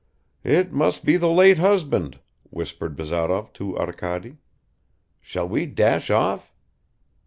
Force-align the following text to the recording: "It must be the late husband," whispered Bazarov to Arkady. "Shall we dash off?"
"It 0.43 0.73
must 0.73 1.05
be 1.05 1.15
the 1.15 1.29
late 1.29 1.59
husband," 1.59 2.17
whispered 2.49 2.95
Bazarov 2.97 3.53
to 3.53 3.77
Arkady. 3.77 4.37
"Shall 5.21 5.47
we 5.47 5.67
dash 5.67 6.09
off?" 6.09 6.55